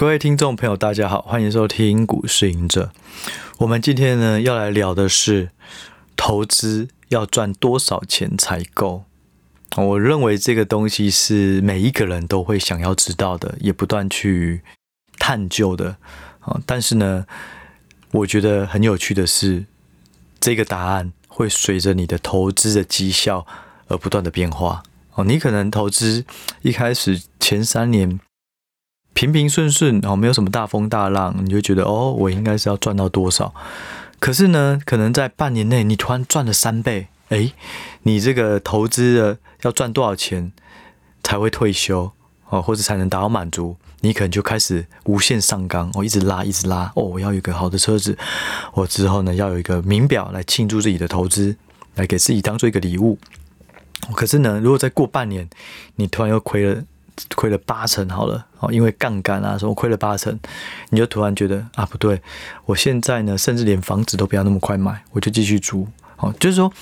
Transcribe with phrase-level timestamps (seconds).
[0.00, 2.90] 各位听众朋友，大家好，欢迎收听股市赢者。
[3.58, 5.50] 我们今天呢要来聊的是
[6.16, 9.04] 投资要赚多少钱才够？
[9.76, 14.62] 我认为这个东西是每一个人都会想要知道的，也不断去
[15.18, 15.94] 探究的
[16.38, 16.58] 啊。
[16.64, 17.26] 但是呢，
[18.12, 19.66] 我觉得很有趣的是，
[20.40, 23.46] 这个答案会随着你的投资的绩效
[23.88, 24.82] 而不断的变化。
[25.12, 26.24] 哦，你可能投资
[26.62, 28.18] 一开始前三年。
[29.12, 33.52] 平平顺顺哦，没有什么大风大浪，你就觉得哦，我应该是要赚到多少？
[34.18, 37.52] 可是呢，可能在半年内你突然赚了三倍，诶，
[38.04, 40.52] 你这个投资的要赚多少钱
[41.22, 42.12] 才会退休
[42.48, 43.76] 哦，或者才能达到满足？
[44.02, 48.16] 你可能就开始无限上纲哦，一直拉，一直拉哦，我要有一个好的车子，
[48.72, 51.56] 我之后呢要有一个名表来庆祝自己的投资，
[51.96, 53.18] 来给自己当做一个礼物。
[54.14, 55.48] 可是呢，如果再过半年，
[55.96, 56.82] 你突然又亏了。
[57.34, 60.38] 亏了八成好了哦，因为杠杆啊什么亏了八成，
[60.90, 62.20] 你就突然觉得啊不对，
[62.66, 66.34] 我现在呢甚至连房子都不要那么快买，我就继续租哦。
[66.38, 66.72] 就是说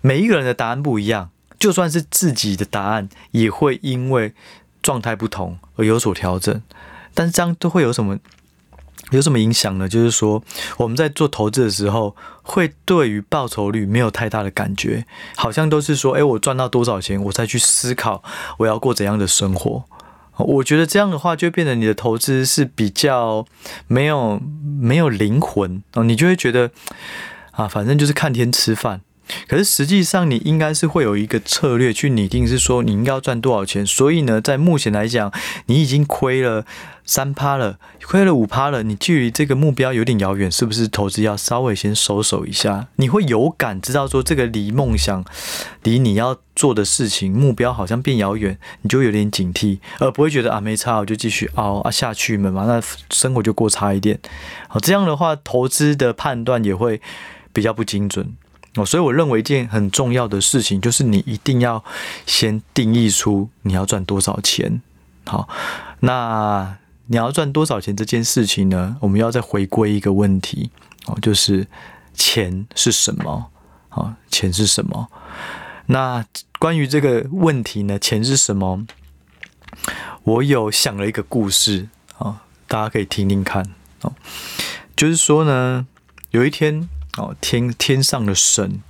[0.00, 4.34] 每一个人的答案不一样，就算是自己的答案也会因为
[4.82, 6.62] 状态不同而有所调整，
[7.14, 8.18] 但是这样都会有什么？
[9.10, 9.88] 有什么影响呢？
[9.88, 10.42] 就是说，
[10.78, 15.04] 我们在做投资的时候，会对于报酬率没有太大的感觉，
[15.36, 18.22] 好像都是说，诶，我赚到多少钱，我再去思考
[18.58, 19.84] 我要过怎样的生活。
[20.38, 23.44] 我觉得这样的话，就变得你的投资是比较
[23.86, 24.40] 没有
[24.80, 26.70] 没有灵魂哦，你就会觉得
[27.50, 29.02] 啊，反正就是看天吃饭。
[29.48, 33.84] 可是实际上，你应该是会有一个策略去拟定，是说你应该要赚多少钱。
[33.86, 35.32] 所以呢，在目前来讲，
[35.66, 36.64] 你已经亏了
[37.04, 40.88] 三趴了，亏了五趴了，你距离这个目标有点遥远，是不是？
[40.88, 45.24] 投资要稍微先收手一下，你会有感知道说这个离梦想、
[45.82, 54.18] 离你要做的事情目标好像变遥远，你就有点警惕，而不会觉得啊没差，我就继续熬啊下去嘛，那生活就过差一点。
[54.68, 57.00] 好，这样的话，投资的判断也会
[57.52, 58.34] 比较不精准。
[58.76, 61.82] 哦，所以我认为一件很重要的事情就是你一定要
[62.24, 64.80] 先定义出你要赚多少钱。
[65.26, 65.48] 好，
[65.98, 68.96] 那你要赚多少钱这件事情呢？
[69.00, 70.70] 我们要再回归一个问题
[71.06, 71.66] 哦，就是
[72.14, 73.50] 钱是什么？
[73.88, 75.08] 好，钱是什么？
[75.86, 76.24] 那
[76.60, 78.86] 关于这个问题呢，钱是什么？
[80.22, 83.64] 我有想了一个故事啊，大家可以听听看
[84.02, 84.12] 哦。
[84.94, 85.88] 就是说呢，
[86.30, 86.88] 有一天。
[87.20, 88.80] 哦，天天上的神，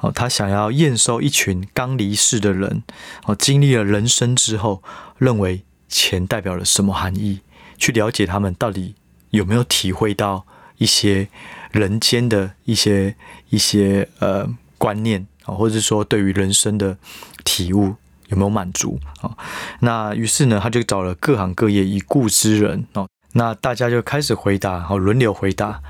[0.00, 2.82] 哦，他想要验收一群刚离世的人，
[3.26, 4.82] 哦，经历了人生之后，
[5.18, 7.40] 认为钱代表了什么含义？
[7.76, 8.94] 去了解他们到底
[9.30, 10.46] 有没有体会到
[10.78, 11.28] 一些
[11.70, 13.14] 人间的一些
[13.50, 14.48] 一些呃
[14.78, 16.96] 观念啊，或者说对于人生的
[17.44, 17.94] 体悟
[18.28, 19.36] 有没有满足啊？
[19.80, 25.82] 那于是呢，他就找了各行各业已故之人哦，那大家就开始回答，哦，轮流回答。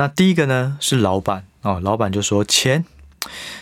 [0.00, 2.86] 那第一个呢是老板哦，老板就说钱，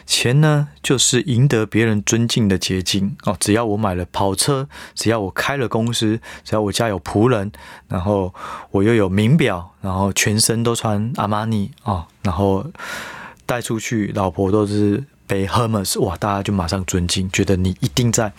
[0.06, 3.37] 钱呢就是赢得别人尊敬的捷径哦。
[3.41, 7.50] 只要我买了跑车，只要我开了公司，只要我家有仆人，
[7.88, 8.32] 然后
[8.71, 12.65] 我又有名表，然后全身都穿阿玛尼哦，然后
[13.44, 18.32] 带出去，老婆都是背 Hermes，哇，大家就马上尊敬，觉得你一定在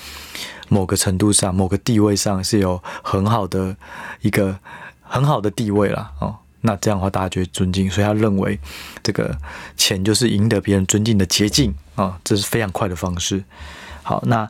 [0.69, 3.75] 某个程度上、某个地位上是有很好的
[4.21, 4.57] 一个
[5.01, 6.37] 很好的地位了哦。
[6.61, 8.59] 那这样的话，大家就会尊敬，所以他认为
[9.01, 9.37] 这个
[9.77, 13.43] 钱就是赢得别人尊敬的捷径啊，这是非常快的方式。
[14.03, 14.49] 好，那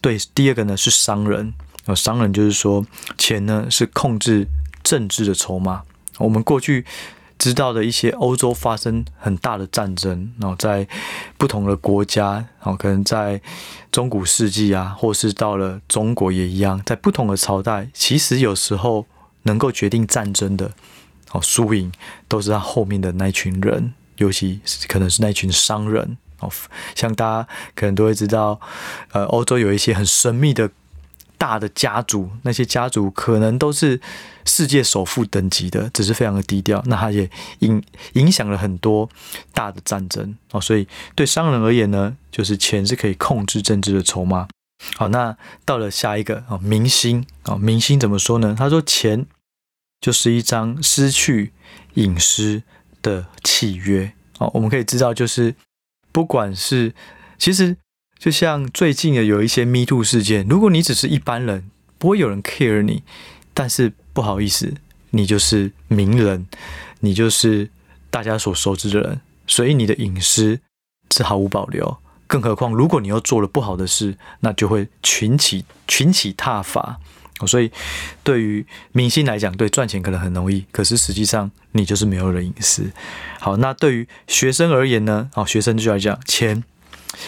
[0.00, 1.52] 对第二个呢是商人
[1.84, 2.86] 啊，商人就是说
[3.18, 4.46] 钱呢是控制
[4.82, 5.82] 政治的筹码。
[6.18, 6.84] 我们过去
[7.38, 10.86] 知道的一些欧洲发生很大的战争，然后在
[11.36, 13.40] 不同的国家，然后可能在
[13.90, 19.06] 中古世纪啊，或是到了中国也一样，在不同的朝代，其实有时候
[19.42, 20.70] 能够决定战争的。
[21.32, 21.92] 哦，输赢
[22.26, 26.50] 都是他后面的那群人，尤其可能是那群商人哦。
[26.94, 28.60] 像大家可能都会知道，
[29.12, 30.68] 呃，欧洲有一些很神秘的
[31.38, 34.00] 大的家族，那些家族可能都是
[34.44, 36.82] 世界首富等级的，只是非常的低调。
[36.86, 37.30] 那他也
[37.60, 37.80] 影
[38.14, 39.08] 影响了很多
[39.52, 40.60] 大的战争哦。
[40.60, 44.48] 所以对商人而言呢，就是钱是可以控制政治的筹码。
[44.96, 48.56] 好，那到了下一个啊，明星啊，明星怎么说呢？
[48.58, 49.26] 他说钱。
[50.00, 51.52] 就是一张失去
[51.94, 52.62] 隐私
[53.02, 55.54] 的契约哦，我们可以知道，就是
[56.10, 56.94] 不管是
[57.38, 57.76] 其实
[58.18, 63.02] 就像最近的有一些 Me Too 事件，如果你只是一般人，不会有人 care 你，
[63.52, 64.74] 但是不好意思，
[65.10, 66.46] 你就是名人，
[67.00, 67.70] 你就是
[68.10, 70.60] 大家所熟知的人，所以你的隐私
[71.10, 71.98] 是毫无保留。
[72.26, 77.00] 更何况，如果你又做了不好的事，那就会群起群起踏伐。
[77.46, 77.70] 所以
[78.22, 82.90] 对于明星来讲，对赚钱可能很容易，可是实际上你就是没有了隐私。
[83.38, 85.30] 好，那对于学生而言呢？
[85.32, 86.62] 好，学生就要讲，钱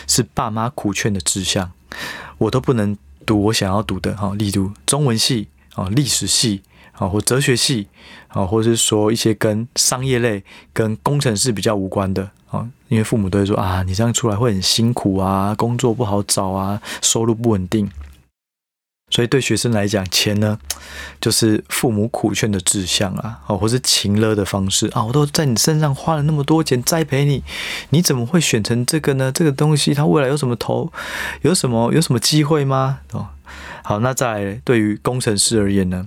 [0.06, 1.72] 是爸妈苦劝的志向，
[2.38, 4.16] 我都不能读我想要读的。
[4.16, 6.62] 哈，例如中文系啊、历史系
[6.92, 7.88] 啊，或哲学系
[8.28, 17.90] 啊，或者是说一些跟商业类、跟工程师比较无关的啊，因为父母都会说啊，你这样出来会很辛苦啊，工作不好找啊，收入不稳定。
[19.12, 20.58] 所以对学生来讲，钱呢，
[21.20, 27.44] 就是父母苦劝的志向啊，哦，或是情勒的方式啊，我都在你身上花了那么多钱栽培你，
[27.90, 29.30] 你怎么会选成这个呢？
[29.30, 30.90] 这个东西它未来有什么头，
[31.42, 33.00] 有什么有什么机会吗？
[33.12, 33.26] 哦，
[33.84, 36.06] 好，那再来对于工程师而言呢，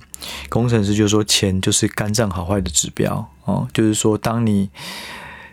[0.49, 4.71] 工程师就是说钱就是肝脏好坏的指标哦，就是说当你。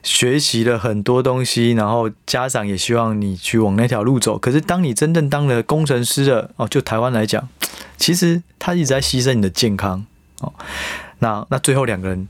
[0.03, 4.37] 学习了很多东西，然后家长也希望你去往那条路走。
[4.37, 7.49] 可是当你真正当了工程师的，哦，就台湾来讲，
[7.97, 10.05] 其实他一直在牺牲你的健康。
[10.41, 10.53] 哦，
[11.21, 12.27] 那那最后两个人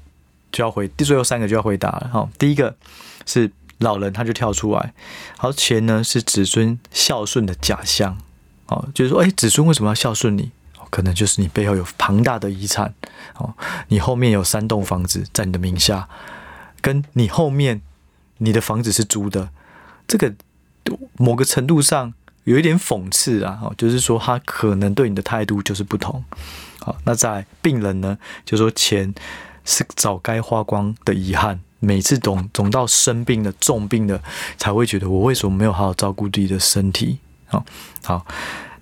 [0.50, 2.10] 就要回，最后三个就要回答了。
[2.12, 2.76] 哦，第一个
[3.24, 4.92] 是老人，他就跳出来，
[5.38, 8.18] 好，钱呢是子孙孝顺的假象。
[8.66, 10.50] 哦，就是说，哎，子孙为什么要孝顺你？
[10.90, 12.94] 可能就是你背后有庞大的遗产。
[13.38, 13.54] 哦，
[13.88, 16.06] 你后面有三栋房子在你的名下。
[16.82, 17.80] 跟你后面
[18.38, 19.50] 你的房子是租的，
[20.08, 20.34] 这个
[21.16, 22.12] 某个程度上
[22.44, 26.24] 有一点讽刺啊，就是说他可能对你的态度就是不同。
[26.80, 29.14] 好，那在病人呢，就说钱
[29.64, 34.20] 是早该花光的遗憾，每次总总到生病的重病的
[34.58, 37.20] 才会觉得我为什么没有好好照顾自己的身体？
[37.46, 37.64] 好，
[38.04, 38.26] 好，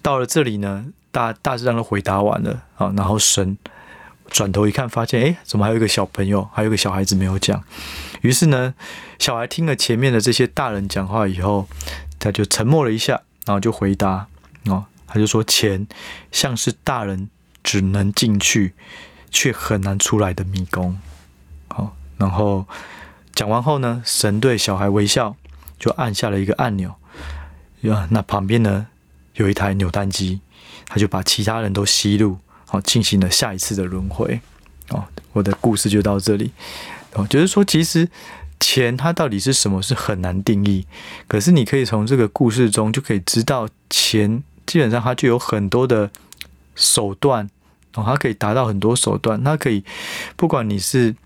[0.00, 3.58] 到了这里呢，大大致上都回答完了，好，然后神。
[4.30, 7.62] 转头一看，发现哎，怎么还有一个小朋友，还有个小孩子没有讲？
[8.22, 8.74] 于是呢，
[9.18, 11.68] 小孩听了前面的这些大人讲话以后，
[12.18, 14.28] 他就沉默了一下，然后就回答
[14.66, 15.86] 哦，他就说：“钱
[16.30, 17.28] 像是大人
[17.64, 18.74] 只能进去
[19.30, 20.98] 却很难出来的迷宫。”
[21.68, 22.66] 好，然后
[23.34, 25.34] 讲完后呢，神对小孩微笑，
[25.78, 26.94] 就按下了一个按钮。
[27.80, 28.86] 呀，那旁边呢
[29.34, 30.40] 有一台扭蛋机，
[30.86, 32.38] 他就把其他人都吸入。
[32.70, 34.40] 好，进行了下一次的轮回。
[34.90, 36.52] 哦，我的故事就到这里。
[37.14, 38.08] 哦，就是说，其实
[38.60, 40.86] 钱它到底是什么，是很难定义。
[41.26, 46.12] 可是你可以从这个故事中就可以知道，钱基本上它就有很多的
[46.76, 47.50] 手段。
[47.94, 49.42] 哦，它可以达到很多手段。
[49.42, 49.84] 它可以，
[50.36, 51.16] 不管你是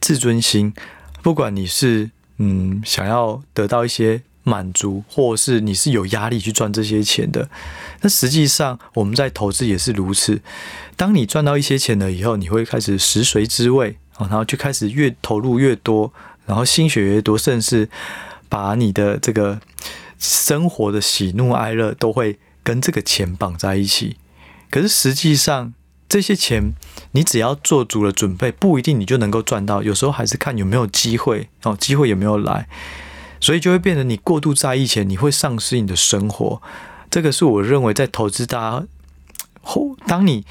[0.00, 0.72] 自尊心，
[1.20, 4.22] 不管你是嗯想要得到一些。
[4.42, 7.48] 满足，或者是你是有压力去赚这些钱的，
[8.00, 10.40] 那实际上我们在投资也是如此。
[10.96, 16.12] 当你赚到一些钱了以后，你会开始食髓知味，然后就开始越投入越多，
[16.46, 17.88] 然后心血越多，甚至
[18.48, 19.60] 把你的这个
[20.18, 24.16] 生活的喜怒哀乐都会跟这个钱绑在一起。
[24.70, 25.72] 可是实际上，
[26.08, 26.72] 这些钱
[27.12, 29.82] 你只要做足了准备，不一定你就能够赚到。
[29.82, 32.68] 有时候还是看有没有机会哦，机会有没有来。
[33.40, 36.60] 所以就会变成你过度在意钱，你会丧失你的生活。
[37.10, 38.86] 这个是我认为在投资大家
[39.62, 40.44] 后，当你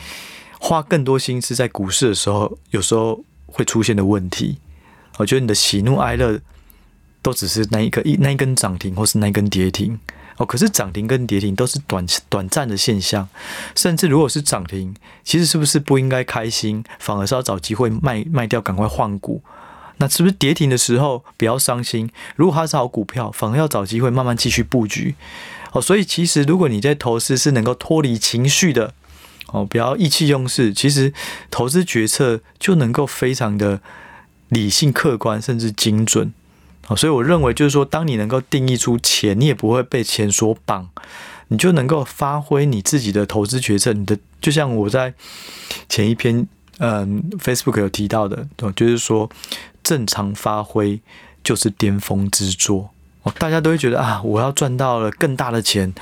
[0.60, 4.58] 花更多心思在股市的时候，有时候会出现的问题。
[5.18, 6.40] 我觉得你的喜怒哀乐
[7.22, 10.00] 都只是那一个一那一根涨停，或是那一根跌停
[10.38, 10.46] 哦。
[10.46, 13.28] 可是涨停跟跌停都是短短暂的现象，
[13.76, 19.42] 甚至如果是涨停，其实是不是不应该开心，反而是要找机会卖卖掉，赶快换股。
[20.00, 22.10] 那是不是跌停的时候不要伤心？
[22.38, 25.16] 如果它是好股票，反而要找机会慢慢继续布局
[25.74, 25.82] 哦。
[25.82, 28.94] 所以其实如果你在投资是能够脱离情绪的
[29.48, 31.14] 哦，不要意气用事，其实
[31.52, 33.82] 投资决策就能够非常的
[34.48, 36.32] 理性、客观，甚至精准
[36.88, 36.96] 哦。
[36.96, 40.90] 所以我认为就是说，当你能够定义出钱，你也不会被钱所绑，
[41.50, 43.92] 你就能够发挥你自己的投资决策。
[43.92, 45.14] 你的就像我在
[45.90, 49.30] 前一篇嗯 Facebook 有提到的，就是说。
[49.84, 51.02] 正常发挥
[51.44, 52.92] 就是巅峰之作，
[53.38, 55.94] 大家都会觉得啊，我要赚到了更大的钱，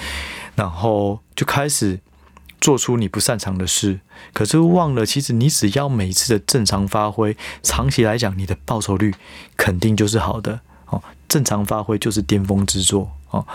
[0.56, 2.00] 然后就开始
[2.60, 4.00] 做出你不擅长的事，
[4.34, 9.14] 可是忘了，其实你只要每次的正常发挥，长期来讲，你的报酬率
[9.56, 11.02] 肯定就是好的哦。
[11.30, 13.46] 正常发挥就是巅峰之作哦。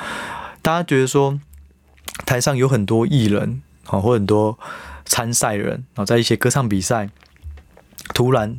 [0.63, 1.41] 大家觉得说，
[2.25, 4.59] 台上有很多艺人哦，或很多
[5.05, 7.11] 参赛人哦，在一些歌唱比赛，
[8.15, 8.59] 突然。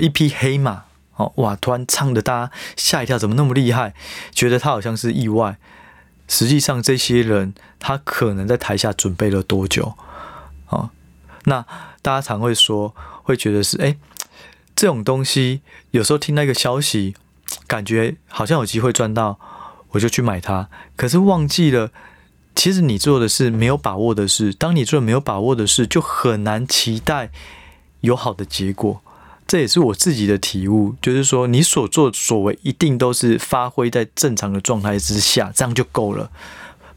[0.00, 0.84] 一匹黑马，
[1.16, 1.56] 哦哇！
[1.56, 3.94] 突然唱的大家吓一跳，怎么那么厉害？
[4.32, 5.58] 觉得他好像是意外。
[6.28, 9.94] 实际上，这些人他可能在台下准备了多久？
[10.68, 10.90] 哦，
[11.44, 11.64] 那
[12.02, 13.96] 大家常会说，会觉得是哎，
[14.74, 17.14] 这种东西有时候听到一个消息，
[17.66, 19.38] 感觉好像有机会赚到，
[19.90, 20.68] 我就去买它。
[20.96, 21.92] 可是忘记了，
[22.56, 27.30] 其实你做的是没有把握的事，当你做没有把握的事，就很难期待
[28.00, 29.00] 有好的结果。
[29.46, 36.32] 这也是我自己的体悟，就是说，你所作所为一定都是发挥在正常的状态之下，这样就够了。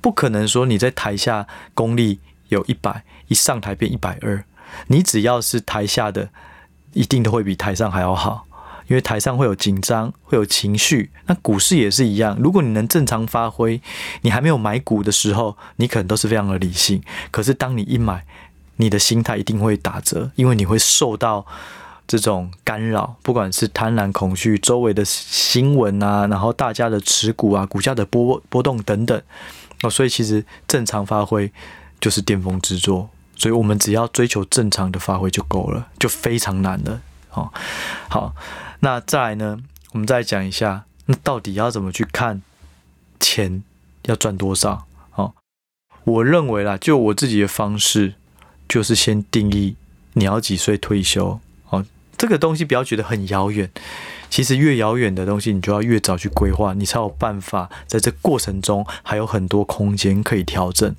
[0.02, 4.44] 不可能说你在台下功力有一百，一上台变一百二。
[4.88, 6.30] 你只要是台下的，
[6.94, 8.48] 一定都会比台上还要好，
[8.88, 11.12] 因为台上会有紧张，会有情绪。
[11.28, 13.80] 那股市也是一样，如果你能正常发挥，
[14.22, 17.04] 你还没有买股的时候，你可能都是非常的理性。
[17.30, 18.26] 可是当你一买，
[18.78, 21.46] 你的心态一定会打折，因为你会受到。
[22.10, 29.22] 这种干扰，不管是贪婪、恐惧、周围的新闻啊，然后大家的持股啊、股价的波波动等等，
[29.84, 31.52] 哦，所以其实正常发挥
[32.02, 37.00] 就是巅峰之作，所以我们只要追求正常的发挥就够了，就非常难了。
[37.34, 37.54] 哦，
[38.10, 38.34] 好，
[38.80, 39.60] 那再来呢，
[39.92, 42.42] 我们再讲一下，那到底要怎么去看
[43.20, 43.64] 钱
[44.06, 44.88] 要赚多少？
[45.14, 45.36] 哦，
[46.06, 48.16] 我认为啦，就我自己的方式，
[48.68, 49.76] 就是先定义
[50.14, 51.40] 你要几岁退休。
[52.20, 53.72] 这个东西不要觉得很遥远，
[54.30, 60.94] 其实越遥远的东西，你就要越早去规划，你才有办法在这过程中还有很多空间可以调整。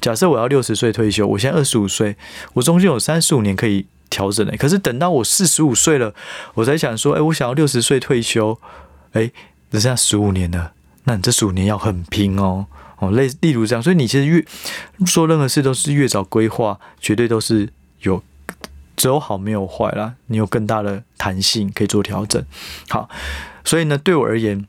[0.00, 2.16] 假设我要六十岁退休，我现在二十五岁，
[2.54, 4.56] 我中间有三十五年可以调整的。
[4.56, 6.12] 可是等到我四十五岁了，
[6.54, 8.58] 我才想说，哎，我想要六十岁退休，
[9.12, 9.30] 哎，
[9.70, 10.72] 只剩下十五年了，
[11.04, 12.66] 那你这十五年要很拼哦，
[12.98, 14.44] 哦，类例如这样，所以你其实越
[15.06, 17.68] 做任何事都是越早规划，绝对都是
[18.00, 18.20] 有。
[18.96, 22.44] 只有好没有坏啦，你有更大的弹性可以做调整。
[22.88, 23.08] 好，
[23.64, 24.66] 所以呢，对我而言，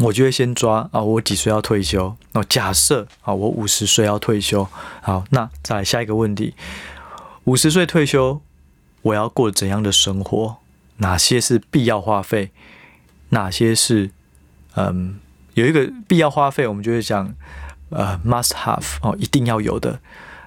[0.00, 2.16] 我就会先抓啊，我几岁要退休？
[2.32, 4.66] 那，假设啊，我五十岁要退休。
[5.02, 6.54] 好，那再来下一个问题：
[7.44, 8.40] 五十岁退休，
[9.02, 10.56] 我要过怎样的生活？
[10.98, 12.50] 哪些是必要花费？
[13.30, 14.10] 哪些是
[14.76, 15.18] 嗯，
[15.54, 17.34] 有一个必要花费，我们就会讲
[17.90, 20.00] 呃，must have 哦，一定要有的。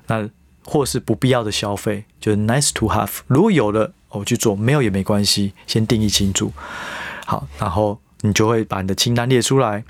[0.08, 0.27] 那
[0.70, 3.22] 或是不必要的消费，就是 nice to have。
[3.26, 6.54] 如果有了，我去做；没有也没关系，先定义清楚。
[7.26, 9.84] 好，然后你就会把你的清单列出来。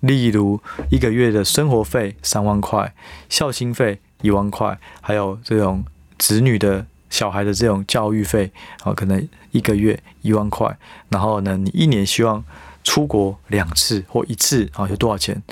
[0.00, 2.94] 例如，一个月的生活费三万块，
[3.30, 5.82] 孝心费一万块，还有这种
[6.18, 8.52] 子女的小孩的这种教育费，
[8.82, 10.76] 啊，可能一个月一万块。
[11.08, 12.44] 然后呢，你一年希望
[12.84, 15.42] 出国两次或一次，啊，有多少钱？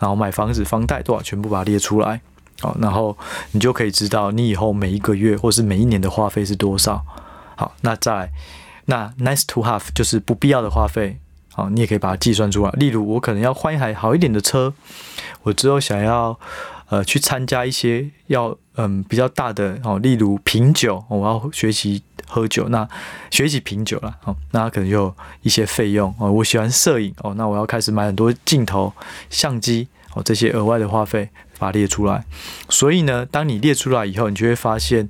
[0.00, 2.20] 然后买房子房贷多少，全部把它列出来。
[2.62, 3.18] 好，然后
[3.50, 7.04] 你就可以知道你以后每一个月或是每一年的花费是多少。
[7.56, 8.30] 好，那再，
[8.86, 11.18] 那 nice to have 就是不必要的花费。
[11.52, 12.70] 好，你也可以把它计算出来。
[12.72, 14.72] 例如，我可能要换一台好一点的车，
[15.42, 16.38] 我之后想要
[16.88, 22.88] 呃去参加一些要嗯比较大的哦，例如品酒，我要学习喝酒，那
[23.30, 24.16] 学习品酒了。
[24.22, 26.32] 好，那可能有一些费用哦。
[26.32, 28.90] 我喜欢摄影哦，那我要开始买很多镜头、
[29.28, 31.28] 相机哦，这些额外的花费。
[31.58, 32.24] 把它列出来，
[32.68, 35.08] 所以呢，当你列出来以后，你就会发现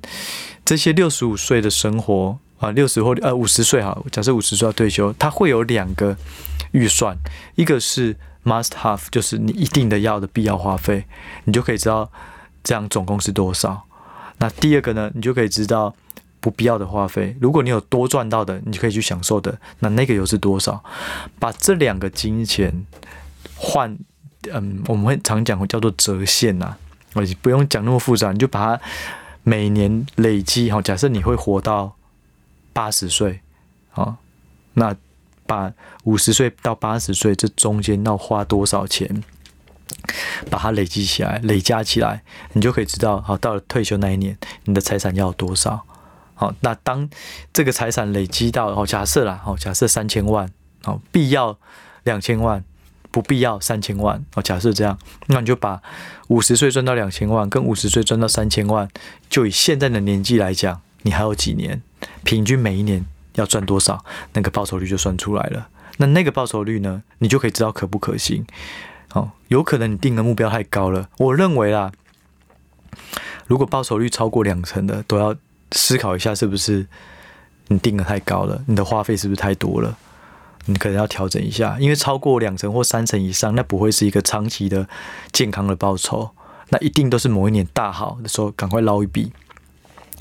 [0.63, 6.15] 这些六十五岁的生活啊，六十或呃五十岁哈，假设五十岁要退休，它会有两个
[6.73, 7.17] 预算，
[7.55, 11.05] 一个是 must have，就是你一定的要的必要花费，
[11.45, 12.11] 你就可以知道
[12.63, 13.85] 这样总共是多少。
[14.37, 15.95] 那第二个呢，你就可以知道
[16.39, 20.83] 不必要的花费，如果你有多赚到的，你就可以去享受的，那那个又是多少？
[21.39, 22.85] 把这两个金钱
[23.55, 23.97] 换。
[24.51, 26.75] 嗯，我们会常讲叫做折现呐，
[27.13, 28.83] 我不用讲那么复杂，你就把它
[29.43, 30.81] 每年累积哈。
[30.81, 31.95] 假设你会活到
[32.73, 33.41] 八十岁，
[33.93, 34.17] 啊，
[34.73, 34.95] 那
[35.45, 35.71] 把
[36.03, 39.23] 五十岁到八十岁这中间要花多少钱，
[40.49, 42.23] 把它累积起来，累加起来，
[42.53, 45.85] 你就可以知道，好，到了退休那一年，你的财产要多少。
[46.35, 47.09] 好，那当
[47.53, 50.49] 这个财产累积到，哦，假设啦，哦，假设三千万，
[50.83, 51.57] 哦，必要
[52.03, 52.63] 两千万。
[53.13, 55.79] 不必要三千万哦，假设这样，那你就把
[56.29, 58.89] 五十岁赚到两千万，跟五十岁赚到三千万，
[59.29, 61.83] 就以现在的年纪来讲，你还有几年？
[62.23, 63.05] 平均每一年
[63.35, 64.03] 要赚多少？
[64.33, 65.69] 那个报酬率就算出来了。
[65.97, 68.43] 那那个报酬率呢，你就可以知道可不可行。
[69.13, 71.07] 哦，有可能你定的目标太高了。
[71.19, 71.91] 我认为啦，
[73.45, 75.35] 如果报酬率超过两成的，都要
[75.71, 76.87] 思考一下，是不是
[77.67, 78.63] 你定的太高了？
[78.65, 79.95] 你的花费是不是太多了？
[80.65, 84.87] 你可能要调整一下，因为超过两成或三成以上，那不会是一个长期的
[85.31, 86.31] 健康的报酬，
[86.69, 89.31] 那一定都是某一年大好的时候赶快捞一笔。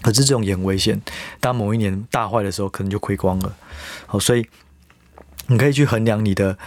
[0.00, 1.00] 可是这种也很危险，
[1.38, 3.54] 当某一年大坏的时候，可能就亏光了。
[4.06, 4.44] 好，所以
[5.46, 6.58] 你可以去衡量你的，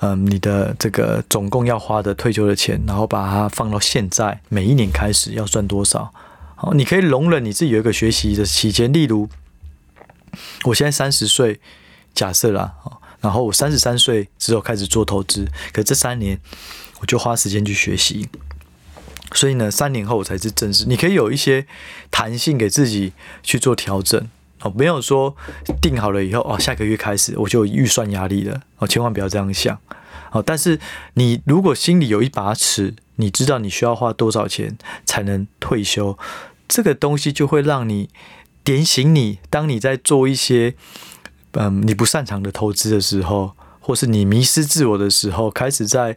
[0.00, 6.14] 嗯，你的这个总共要花的退休的钱，然后把它放到现在每一年开始要赚多少。
[6.54, 9.28] 好，你可以容忍你自己有一个学习的期间，例如
[10.64, 11.60] 我现在三十岁，
[12.14, 12.74] 假设啦，
[13.20, 16.40] 然后我三十三岁之后开始做投资，可这三年
[17.00, 18.28] 我就花时间去学习。
[19.32, 20.86] 所以呢，三年后我才是正式。
[20.86, 21.66] 你可以有一些
[22.10, 24.26] 弹性给自己去做调整
[24.60, 25.36] 哦，没有说
[25.82, 29.78] 定好了以后哦，下个月开始我就有预算压力了哦，千万不要这样想
[30.32, 30.42] 哦。
[30.42, 30.80] 但是
[31.14, 36.18] 你如果心里有一把尺，你知道你需要花多少钱才能退休，
[36.66, 38.08] 这个东西就会让你
[38.64, 40.74] 点醒你，当你在做一些
[41.52, 46.16] 嗯你不擅长的投资的时候，或是你迷失自我的时候，开始在。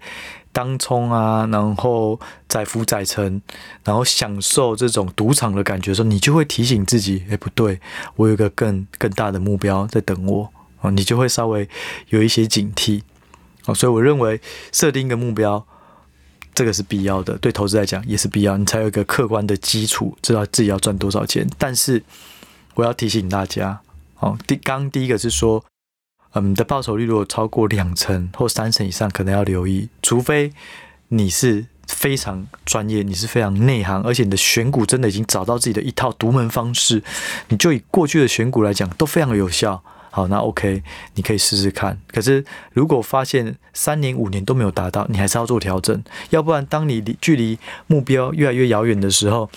[0.53, 2.19] 当冲啊，然后
[2.49, 3.41] 载浮载沉，
[3.85, 7.79] 然后享受这种赌场的感觉的时候，你就会提醒自己：哎，不对，
[8.17, 10.49] 我有一个更更大的目标在等我
[10.81, 10.89] 啊！
[10.89, 11.69] 你就会稍微
[12.09, 13.01] 有一些警惕
[13.63, 13.73] 啊。
[13.73, 14.41] 所以我认为
[14.73, 15.65] 设定一个目标，
[16.53, 21.49] 这个是必要的，对投资来讲也是必要，你才有一个客观的基础，知道自己要赚多少钱。
[21.57, 22.03] 但是
[22.73, 23.79] 我要提醒大家，
[24.21, 25.63] 哦，第刚第一个是说。
[26.33, 29.89] 嗯，你的报酬率如果超过两成或三成以上，可能要留意。
[30.01, 30.53] 除非
[31.09, 37.03] 你是非常专业，你是非常内行，而且你的选股真的已经找到自己的一套独门方式，
[37.49, 39.83] 你就以过去的选股来讲，都非常有效。
[40.13, 40.83] 好，那 OK，
[41.15, 41.97] 你可以试试看。
[42.11, 46.03] 可是如果发现三年、五年都没有达到，你还是要做调整。
[46.31, 49.49] 要不然，当你离距离目标越来越遥远的时候，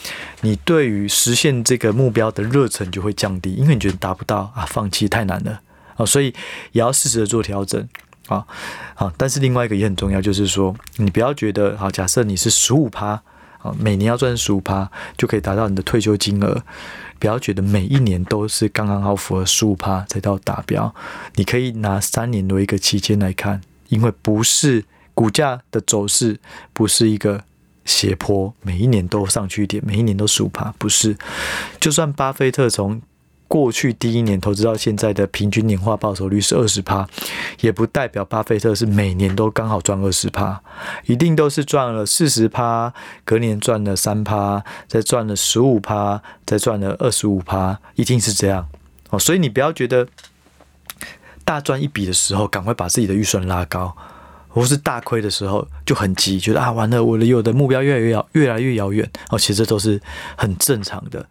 [0.42, 5.60] 你对于实现这个目标的热忱就会降低，因为你觉得达不到啊，放弃太难了。
[5.96, 6.26] 啊，所以
[6.70, 7.88] 也要适时的做调整
[8.28, 8.46] 啊，
[8.94, 13.20] 好，但是另外一个也很重要，就是说你不要觉得好，假设你是十五趴，
[13.64, 16.62] 啊，每年要赚十五趴就可以达到你的退休金额，
[17.18, 20.94] 不要觉得每一年都是刚刚好符合十五趴才到达标，
[21.36, 26.38] 你可以拿三年为一个期间来看，因为不是股价的走势
[26.74, 27.42] 不是一个
[27.86, 31.16] 斜坡，每一年都上去一点，每一年都十五趴，不是，
[31.80, 33.00] 就算巴菲特从
[33.54, 37.08] 过去第一年投资到现在的平均年化报酬率是二十趴，
[37.60, 40.60] 也不代表巴菲特是每年都刚好赚二十趴，
[41.06, 42.92] 一定都是赚了四十趴，
[43.24, 48.66] 隔年赚了三趴，再赚了十五趴，再赚了二十五趴，一定是这样
[49.10, 49.18] 哦。
[49.20, 50.08] 所以你不要觉得
[51.44, 53.96] 大赚一笔的时候，赶快把自己的预算拉高，
[54.48, 59.38] 或是大亏的时候就很急，觉得啊完了，我的有的目标越来越遥越来越遥远哦。
[59.38, 60.02] 其实这都是
[60.36, 61.24] 很正常的。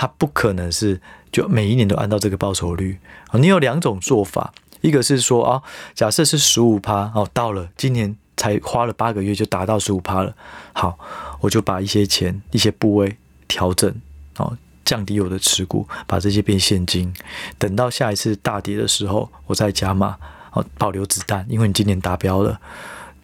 [0.00, 2.98] 它不可能是就每一年都按照这个报酬率。
[3.34, 5.62] 你有两种做法，一个是说啊，
[5.94, 10.34] 假设是十五趴哦，到了今年才花了八个月就达到十五趴了，
[10.72, 10.98] 好，
[11.40, 13.94] 我就把一些钱、一些部位调整
[14.38, 17.12] 哦，降低我的持股，把这些变现金，
[17.58, 20.16] 等到下一次大跌的时候，我再加码
[20.52, 22.60] 哦，保留子弹，因为你今年达标了，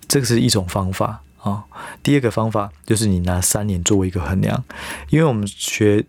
[0.06, 1.64] 这个是一种方法啊。
[2.02, 4.62] 第二个方法就是你拿三年作为一个衡量，
[5.08, 6.04] 因为我们学。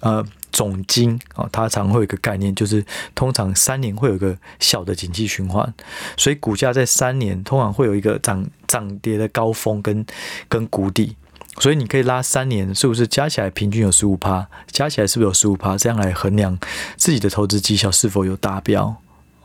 [0.00, 2.84] 呃，总经啊，它常会有一个概念，就是
[3.14, 5.72] 通常三年会有一个小的景气循环，
[6.16, 10.04] 所以股价在三年通常会有一个涨涨跌的高峰跟
[10.48, 11.16] 跟谷底，
[11.58, 14.46] 所以你可以拉三年，是不是加起来平均有十五趴？
[14.70, 15.76] 加起来是不是有十五趴？
[15.76, 16.58] 这样来衡量
[16.96, 18.96] 自己的投资绩效是否有达标？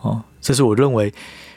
[0.01, 1.13] 哦，这是我认为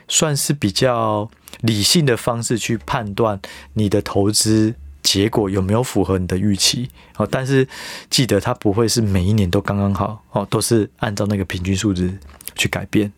[0.08, 1.28] 算是比较
[1.60, 3.40] 理性的方式去判断
[3.74, 4.74] 你的投资。
[5.11, 6.88] 结果有没有符合你的预期？
[7.16, 7.66] 哦，但是
[8.09, 12.16] 记得它不会是每一年都刚刚好哦，都是按照那个平均数字
[12.55, 13.12] 去改变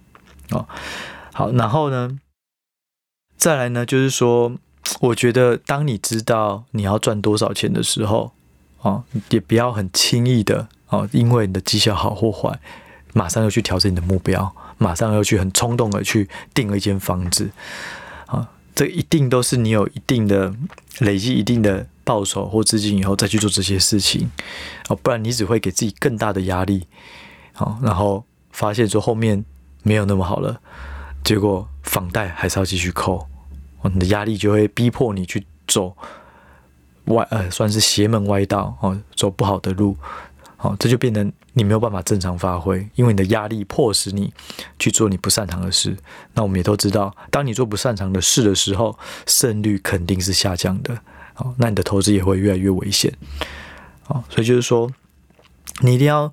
[0.53, 0.67] 哦。
[1.35, 2.19] 好，然后呢，
[3.37, 4.57] 再来呢，就是说，
[5.01, 8.33] 我觉得当你知道你要赚多少钱的时候，
[8.81, 12.59] 哦，也不要很轻易的哦，因为你的绩效好或坏，
[13.13, 17.51] 马上要去调整你的目标，马上要去很冲动的去订了一间房子。
[18.75, 20.55] 这一定都是你有一定的
[21.01, 24.31] 累积、一定的报酬或资金以后再去做这些事情。
[24.89, 26.87] 哦，不然你只会给自己更大的压力，
[27.53, 29.45] 好，然后发现说后面
[29.83, 30.61] 没有那么好了，
[31.23, 33.29] 结果房贷还是要继续扣，
[33.83, 35.97] 你的压力就会逼迫你去走
[37.07, 39.97] 歪呃，算是邪门歪道哦，走不好的路。
[40.63, 44.33] 好，这就变成你没有办法正常发挥，因为你的压力迫使你
[44.79, 45.97] 去做你不擅长的事。
[46.35, 48.97] 那我们也都知道，当你做不擅长的事的时候，
[49.27, 51.01] 胜率肯定是下降的。
[51.35, 53.13] 好，那你的投资也会越来越危险。
[54.05, 54.89] 好，所以就是说，
[55.81, 56.33] 你一定要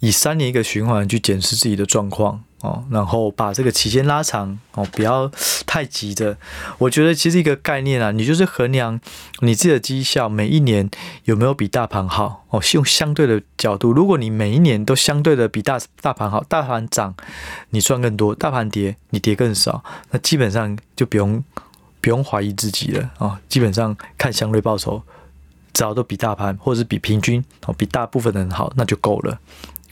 [0.00, 2.42] 以三年一个循环去检视自己的状况。
[2.60, 5.30] 哦，然后把这个期间拉长哦，不要
[5.64, 6.36] 太急的。
[6.78, 9.00] 我觉得其实一个概念啊，你就是衡量
[9.40, 10.90] 你自己的绩效每一年
[11.24, 13.92] 有没有比大盘好哦，用相对的角度。
[13.92, 17.14] 如果你每一年都相对的比大大盘好，大盘涨
[17.70, 21.42] 你赚更多，大盘跌你跌更少，那基本上就不用
[22.00, 23.38] 不用怀疑自己了、哦。
[23.48, 25.00] 基本上看相对报酬，
[25.72, 29.38] 只要都比大盘或者是比平均哦，比大部分的人好，那就够了。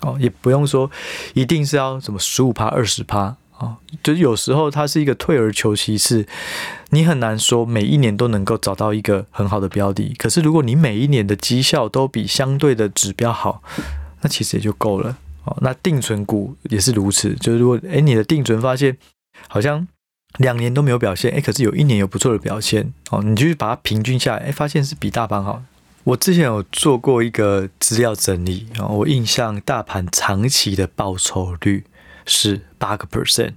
[0.01, 0.91] 哦，也不用说
[1.35, 6.27] 一定是要什么十五趴、二十趴啊，就是有时候它是一个退而求其次，
[6.91, 10.15] 你很难说每一年都能够找到一个很好的标的。
[10.19, 13.63] 可是如果你每一年的绩效都比相对的指标好，
[14.21, 15.17] 那其实也就够了。
[15.45, 18.97] 哦，那定存股也是如此，就是如果诶你的定存发现
[19.49, 19.87] 好像
[20.39, 25.63] 两年都没有表现，诶可是有一年有不错的表现，哦，你就把它平均下来，诶发现是比大盘好。
[26.07, 31.83] 我之前有做过一个资料整理，然后我印象大盘长期的报酬率
[32.25, 33.55] 是八个 percent，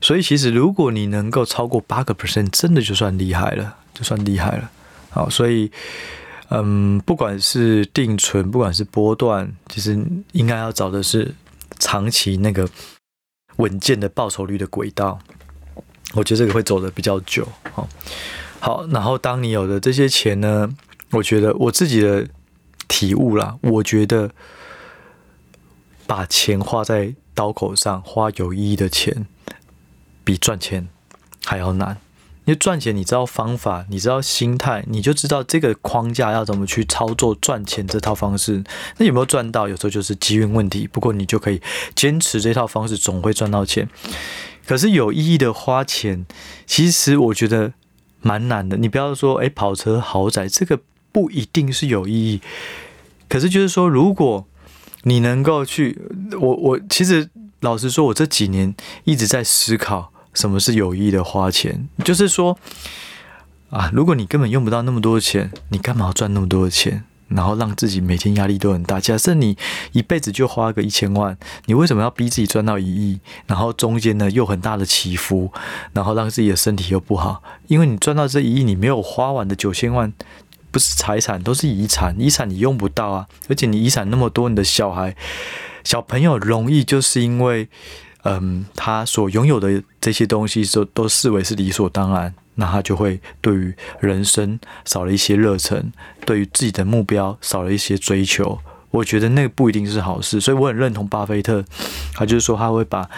[0.00, 4.70] 所以其实如果你能够超过八个 percent，真的就算厉害了，就算厉害了。
[5.10, 5.72] 好，所以
[6.50, 11.34] 嗯，不管是定存，不管是波段，其实应该要找的是
[11.80, 12.68] 长期那个
[13.56, 15.18] 稳健的报酬率的轨道。
[16.14, 17.48] 我觉得这个会走得比较久。
[17.72, 17.88] 好，
[18.60, 20.70] 好，然后当你有了这些钱呢，
[21.12, 22.26] 我觉得我自己的
[22.88, 24.30] 体悟啦，我觉得
[26.06, 29.26] 把钱花在刀口上，花有意义的钱，
[30.24, 30.88] 比赚钱
[31.44, 31.98] 还要难。
[32.44, 38.64] 因为赚钱，你知道方法，你知道心态，你就知道这个框架要怎么去操作赚钱这套方式。
[38.96, 39.68] 那有没有赚到？
[39.68, 40.88] 有时候就是机运问题。
[40.88, 41.62] 不过你就可以
[41.94, 43.88] 坚持这套方式，总会赚到钱。
[44.66, 46.26] 可是有意义的花钱，
[46.66, 47.74] 其实我觉得
[48.20, 48.76] 蛮难的。
[48.76, 50.80] 你不要说，哎，跑车豪宅这个。
[51.12, 52.40] 不一定是有意义，
[53.28, 54.46] 可是就是说，如果
[55.02, 56.00] 你能够去，
[56.40, 57.28] 我我其实
[57.60, 62.58] 老实说，我这几年一直在思考什么是有意义的花钱，就是说
[63.70, 69.00] 啊，如果你根本用不到那么多钱，你干嘛要赚那么多的钱，然后让自己每天压力都很大？
[69.00, 69.56] 假设你
[69.92, 73.20] 一辈子就花个一千万，你为什么要逼自己赚到一亿？
[73.46, 75.52] 然后中间呢又很大的起伏，
[75.92, 80.12] 然后让自己的身体又不好，因为你赚到这一亿，你没有花完的九千万。
[80.72, 82.18] 不是财产，都是遗产。
[82.18, 85.14] 遗产你用不到啊，而且你遗产那么多，你的小孩、
[85.84, 87.68] 小朋友容易就是因为，
[88.24, 95.92] 嗯，他所拥有的这些东西都都视为是理所当然，那他就会对于人生少了一些热忱，
[96.24, 98.58] 对于自己的目标少了一些追求。
[98.90, 101.64] 我觉得那个不一定是好事，所以我很认同巴菲特，
[102.14, 103.08] 他就是说他会把。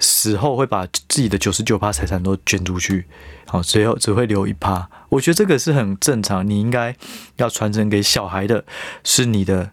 [0.00, 3.06] 死后会把自己的九十九趴财产都捐出去，
[3.46, 4.88] 好，最后只会留一趴。
[5.08, 6.94] 我觉得这个是很正常，你应该
[7.36, 8.64] 要传承给小孩的，
[9.02, 9.72] 是你的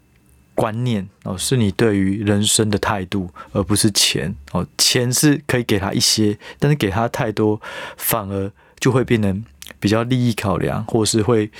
[0.55, 4.65] 观念哦，是你对于人生的态度，而不是钱哦。
[4.77, 7.61] 钱是可以给他一些，但是给他太多，
[7.95, 9.45] 反而就会变成
[9.79, 11.51] 比较利益考量，或是会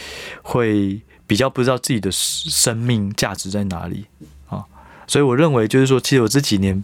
[0.42, 4.06] 会比较不知道自己的生命价值在哪里
[4.48, 4.66] 啊。
[5.06, 6.84] 所以我认为，就是说，其实我这几年。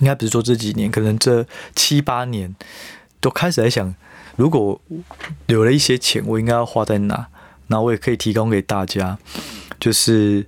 [0.00, 2.54] 应该不是说这几年，可能这七八年
[3.20, 3.94] 都开始在想，
[4.36, 4.80] 如果
[5.46, 7.28] 留了一些钱，我应该要花在哪？
[7.68, 9.16] 那我也可以提供给大家，
[9.78, 10.44] 就是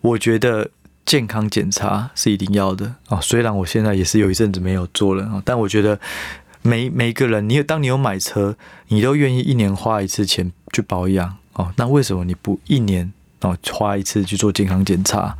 [0.00, 0.70] 我觉得
[1.04, 3.20] 健康检查是一定要的哦。
[3.20, 6.00] 虽然我现在也是有一阵子没有做了啊，但我觉得
[6.62, 8.56] 每每个人，你有当你有买车，
[8.88, 11.72] 你都愿意一年花一次钱去保养哦。
[11.76, 15.36] 那为什么你不一年哦花一次去做健康检查？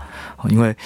[0.49, 0.77] 因为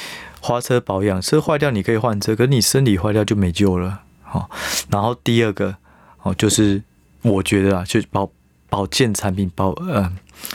[0.40, 4.00] 花车保养，车坏掉你可以换车，可是你身体坏掉就没救了。
[4.22, 4.48] 好，
[4.90, 5.76] 然后第二个
[6.22, 6.82] 哦，就是
[7.22, 8.30] 我觉得啊，就保
[8.68, 10.10] 保健产品保呃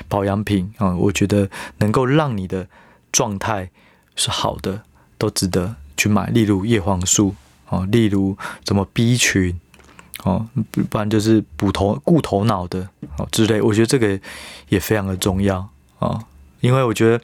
[0.07, 2.67] 保养品啊，我觉得能够让你的
[3.11, 3.69] 状态
[4.15, 4.81] 是好的，
[5.17, 6.27] 都值得去买。
[6.27, 7.35] 例如叶黄素
[7.69, 9.59] 哦，例如什么 B 群
[10.23, 10.47] 哦，
[10.89, 12.87] 不然就是补头顾头脑的
[13.17, 14.19] 哦之类，我觉得这个
[14.69, 15.67] 也非常的重要
[15.99, 16.23] 啊，
[16.65, 17.23] 因为我觉得。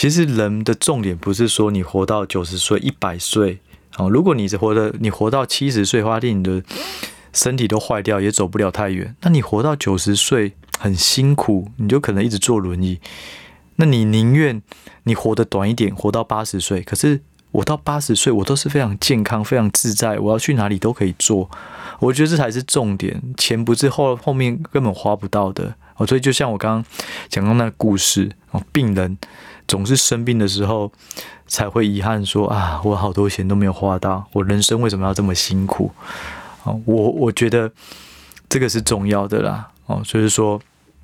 [0.00, 3.58] 其实人的重点不是说你活到九十岁、一百岁
[3.96, 4.06] 啊。
[4.06, 6.62] 如果你是活的你活到七十岁，花店你的
[7.32, 9.16] 身体都坏掉，也走不了太远。
[9.22, 13.00] 那你活到九十岁很辛苦，你就可能一直坐轮椅。
[13.74, 14.62] 那你宁愿
[15.02, 16.80] 你活得短一点，活到八十岁。
[16.82, 21.50] 可是我到八十岁，我都是非常健康、非常自在，我要去哪里都可以做。
[21.98, 26.06] 我觉得这才是重点，钱不是后后面根本花不到的哦。
[26.06, 26.84] 所以就像我刚刚
[27.28, 29.18] 讲到那个故事哦，病人。
[29.68, 30.90] 总是生病的时候
[31.46, 35.92] 才会遗憾说啊，我好多钱都没有花到，我人生为什么要这么辛苦？
[36.64, 37.70] 哦，我我觉得
[38.48, 39.70] 这个是重要的啦。
[39.84, 40.58] 哦，就是说，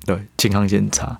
[0.07, 1.15] 对健康检查，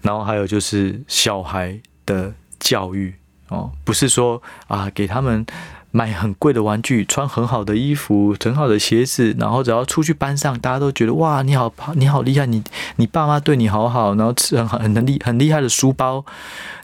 [0.00, 3.14] 然后还有就是小孩的教育
[3.46, 5.46] 哦，不是说啊给他们。
[5.94, 12.64] 买很贵的玩具，穿很好的衣服，很好的鞋子，然后只要出去班上，大家都觉得哇，你好，你好厉害，你
[12.96, 16.24] 你爸妈对你好好，然后吃很很很厉很厉害的书包，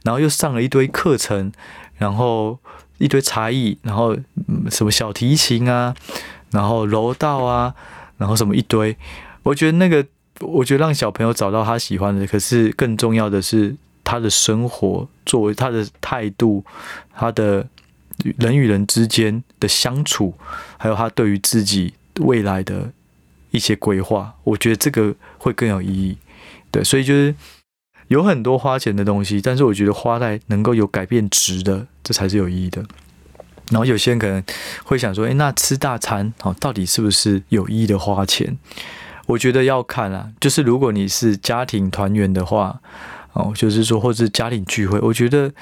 [0.03, 1.51] 然后又上了一堆课程，
[1.97, 2.59] 然后
[2.99, 4.15] 一堆才艺，然后
[4.71, 5.95] 什么小提琴啊，
[6.51, 7.75] 然后柔道啊，
[8.19, 8.95] 然后什么一堆，
[9.43, 10.05] 我觉得那个，
[10.41, 16.63] 我觉得让小朋友找到他喜欢的，可是更重要的是他的生活，作为他的态度，
[17.17, 17.67] 他的。
[18.25, 20.35] 人与人之间的相处，
[20.77, 22.91] 还有他对于自己未来的
[23.51, 26.19] 一些规划，我觉得这个会更有意义。
[26.71, 27.35] 对，所以就是
[28.09, 32.85] 有很多花钱的东西，但是我觉得花在能够有改变值的，这才是有意义的。
[33.71, 34.43] 然后有些人可能
[34.85, 38.59] 会想说，诶，那吃大餐哦，到底是不是有意义的花钱？
[39.27, 42.81] 我觉得要看啊，就是如果你是家庭团圆的话。
[43.35, 45.53] 哦，就是说，或是家庭聚会，我觉得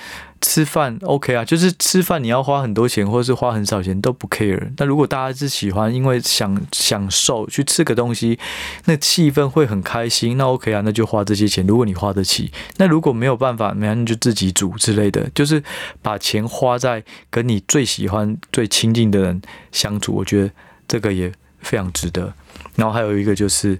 [0.40, 4.70] 吃饭 OK 啊，就是吃饭你要花很多钱，或者是花很少钱都不 care。
[4.78, 8.38] 那如果大家是喜欢，因为想享受去吃个东西，
[8.86, 11.66] 那气氛会很开心，那 OK 啊，那就花这些钱。
[11.66, 15.62] 如果你花得起，那如果没有办法，那你就自己煮之类的，就是
[16.00, 20.50] 把钱花在跟你最喜欢、最亲近的人相处，我觉得
[20.88, 22.32] 这个也非常值得。
[22.76, 23.78] 然后还有一个就是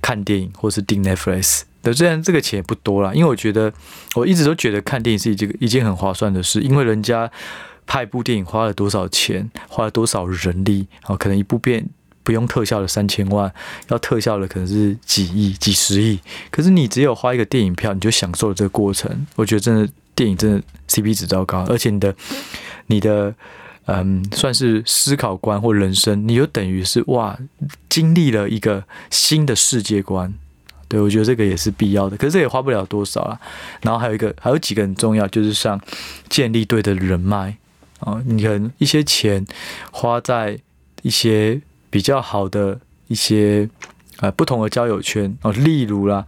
[0.00, 1.62] 看电影，或是订 Netflix。
[1.92, 3.72] 虽然这个钱也不多啦，因为我觉得
[4.14, 7.30] 我一直都觉得看电影是一件一件很划算的事，因为人家
[7.86, 11.88] 拍一部电影花了多少钱，花了多少人力，啊，可能一部片
[12.22, 13.52] 不用特效的三千万，
[13.88, 16.18] 要特效的可能是几亿、几十亿，
[16.50, 19.26] 可是你只有花一个电影票，你就享受了这个过程。
[19.36, 22.14] 我觉得真的电影真的 CP 值超高，而且你的
[22.86, 23.34] 你的
[23.84, 27.38] 嗯，算是思考观或人生，你就等于是哇，
[27.88, 30.34] 经历了一个新的世界观。
[30.88, 33.40] 对，我觉得这个也是必要的，可是这也花不了多少啊。
[33.82, 35.80] 然后还有一个，还有几个很重要，就是像
[36.28, 37.56] 建立对的人脉
[38.00, 39.44] 啊，你可能一些钱
[39.90, 40.58] 花在
[41.02, 43.68] 一些比较好的一些
[44.20, 46.24] 呃不同的交友圈哦，例如啦，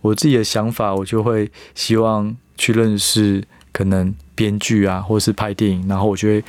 [0.00, 6.44] 我自己的想法，我就会希望去认识可能编剧啊，或是拍电影，然后我就会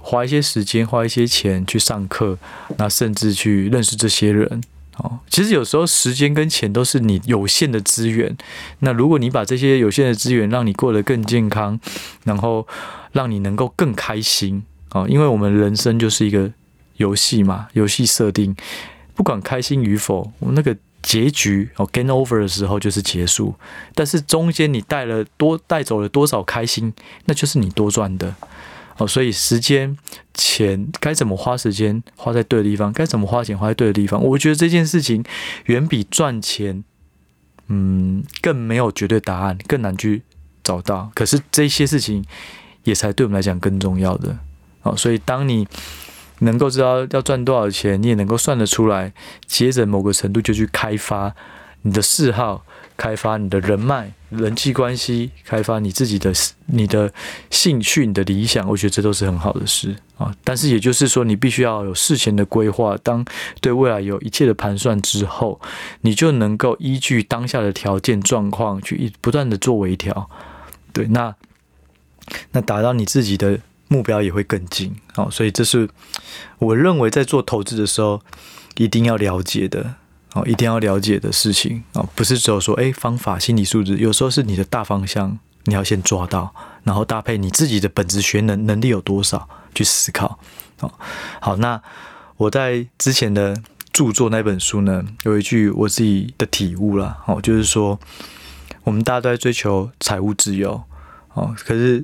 [0.00, 2.36] 花一些时间，花一些钱去上课，
[2.76, 4.60] 那甚至去认识这些人。
[4.98, 8.36] 哦，其实有时候时间跟钱都是你有限的资源。
[8.80, 11.78] 那如果你把这些有限的资源让你过得更健康，
[12.24, 12.66] 然后
[13.12, 16.50] 让你能够更开心哦，因为我们人生就是一个
[16.96, 18.56] 游戏嘛，游戏设定，
[19.14, 23.54] 不管开心与否，我们那个结局哦，game over 的时候就是结束。
[23.94, 26.92] 但是中间你带了多带走了多少开心，
[27.26, 28.34] 那就是你多赚的。
[28.96, 29.96] 哦，所以时间、
[30.38, 35.24] 钱该怎么花时间花在对的地方，该怎么花钱花在对的地方，我觉得这件事情
[35.64, 36.84] 远比赚钱，
[37.66, 40.22] 嗯，更没有绝对答案，更难去
[40.62, 41.10] 找到。
[41.12, 42.24] 可是这些事情
[42.84, 44.38] 也才对我们来讲更重要的。
[44.82, 45.66] 哦，所以当你
[46.38, 49.12] 能够知道要赚多少钱，你也能够算得出来，
[49.46, 51.34] 接着某个程度就去开发
[51.82, 52.64] 你的嗜好。
[52.96, 56.32] 开发你的人脉、人际关系，开发你自己的、
[56.66, 57.14] 你的
[57.48, 60.34] 兴趣、你的理想，我觉得这都是很好的事啊。
[60.44, 63.24] 但是也就是说，你必须要有事前的规划，当
[63.62, 65.58] 对未来有一切的盘算之后，
[66.02, 70.28] 你就能够依据当下的条件状况去一不断的做微调。
[70.92, 71.34] 对，那
[72.52, 75.28] 那达到你自己的目标也会更近啊。
[75.30, 75.88] 所以这是
[76.58, 78.20] 我认为在做投资的时候
[78.76, 79.94] 一定要了解的。
[80.34, 86.54] 哦，一定要了解的事情哦，不是只有说诶方法、心理素质，有时候是你的大方向，你要先抓到，
[86.88, 90.38] 然后搭配你自己的本质学能能力有多少去思考。
[90.80, 90.90] 哦，
[91.38, 91.82] 好，那
[92.38, 93.54] 我在之前的
[93.92, 98.00] 著作那本书呢，有一句我自己的体悟啦，哦，就是说
[98.84, 100.82] 我们大家都在追求财务自由，
[101.34, 102.02] 哦，可是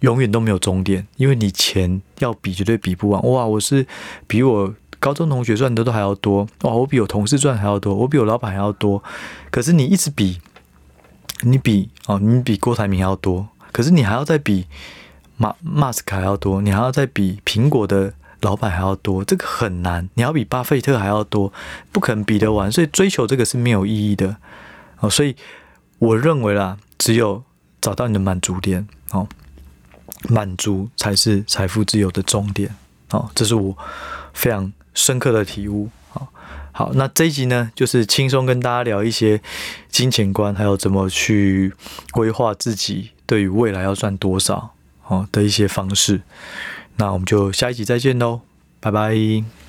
[0.00, 3.22] 永远都没有终点，因为你钱要比绝对比不完。
[3.22, 3.86] 哇，我是
[4.26, 4.74] 比我。
[5.00, 6.72] 高中同学赚的都还要多哇！
[6.72, 9.02] 我比我同事赚还要多，我比我老板还要多。
[9.50, 10.40] 可是你一直比，
[11.42, 13.46] 你比哦，你比郭台铭还要多。
[13.74, 14.66] 可是你还要再比
[15.36, 19.24] 马马斯卡还要多，你还要再比苹果的老板还要多。
[19.24, 21.52] 这个很难，你要比巴菲特还要多，
[21.90, 22.70] 不可能比得完。
[22.70, 24.36] 所以追求这个是没有意义的
[25.00, 25.10] 哦。
[25.10, 25.34] 所以
[25.98, 27.42] 我认为啦，只有
[27.80, 29.26] 找到你的满足点哦，
[30.28, 32.74] 满足才是财富自由的终点
[33.10, 33.28] 哦。
[33.34, 33.76] 这是我
[34.32, 34.72] 非常。
[34.96, 36.28] 深刻的体悟，好，
[36.70, 39.40] 好，那这一集呢，就是轻松跟大家聊一些
[39.88, 41.74] 金钱观，还有怎么去
[42.12, 44.74] 规划自己对于未来要赚多少，
[45.06, 46.22] 哦的一些方式。
[46.96, 48.42] 那我们就下一集再见喽，
[48.80, 49.63] 拜拜。